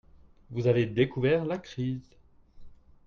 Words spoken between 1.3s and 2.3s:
la crise.